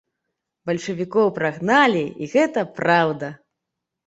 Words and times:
Бальшавікоў 0.69 1.27
прагналі, 1.35 2.01
і 2.21 2.31
гэта 2.33 2.65
праўда. 2.81 3.31